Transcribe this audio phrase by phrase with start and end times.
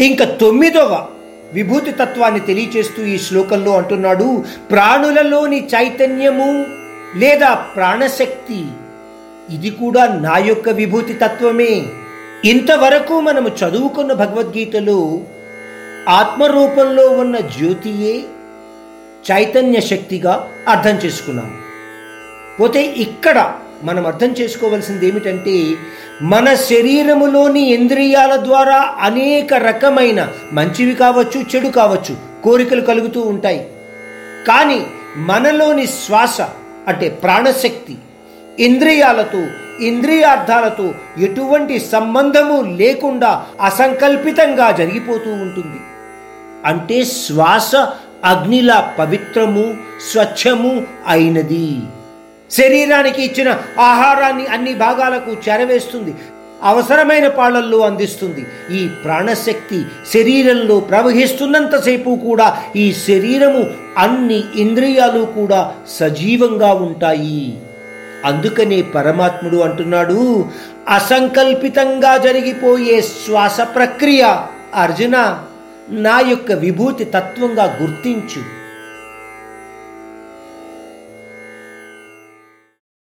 [0.00, 1.06] ఇంకా తొమ్మిదవ
[1.52, 6.66] విభూతి తత్వాన్ని తెలియచేస్తూ ఈ శ్లోకంలో అంటున్నాడు ప్రాణులలోని చైతన్యము
[7.16, 8.64] లేదా ప్రాణశక్తి
[9.54, 11.86] ఇది కూడా నా యొక్క విభూతి తత్వమే.
[12.44, 15.20] ఇంతవరకు మనము చదువుకున్న భగవద్గీతలో
[16.08, 18.24] ఆత్మరూపంలో ఉన్న జ్యోతియే
[19.30, 21.56] చైతన్య శక్తిగా అర్థం చేసుకున్నాము.
[22.60, 23.54] పోతే ఇక్కడ
[23.84, 25.76] మనం అర్థం చేసుకోవాల్సింది ఏమిటంటే
[26.22, 33.70] మన శరీరములోని ఇంద్రియాల ద్వారా అనేక రకమైన మంచివి కావచ్చు చెడు కావచ్చు కోరికలు కలుగుతూ ఉంటాయి.
[34.48, 34.86] కానీ
[35.16, 36.40] మనలోని శ్వాస
[36.88, 37.98] అంటే ప్రాణశక్తి
[38.58, 39.46] ఇంద్రియాలతో
[39.80, 45.80] ఇంద్రియార్థాలతో ఎటువంటి సంబంధము లేకుండా అసంకల్పితంగా జరిగిపోతూ ఉంటుంది.
[46.64, 47.76] అంటే శ్వాస
[48.24, 49.76] అగ్నిలా పవిత్రము
[50.12, 51.78] స్వచ్ఛము అయినది.
[52.50, 56.14] శరీరానికి ఇచ్చిన ఆహారాన్ని అన్ని భాగాలకు చేరవేస్తుంది
[56.62, 58.46] అవసరమైన పాళల్లో అందిస్తుంది.
[58.76, 67.58] ఈ ప్రాణశక్తి శరీరంలో ప్రవహిస్తున్నంతసేపు కూడా ఈ శరీరము అన్ని ఇంద్రియాలు కూడా సజీవంగా ఉంటాయి.
[68.24, 70.44] అందుకనే పరమాత్ముడు అంటున్నాడు
[70.88, 74.36] అసంకల్పితంగా జరిగిపోయే శ్వాస ప్రక్రియ
[74.74, 75.44] అర్జున
[75.90, 78.63] నా యొక్క విభూతి తత్వంగా గుర్తించు.